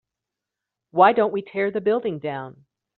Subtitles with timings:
[0.89, 2.65] why don't we tear the building down?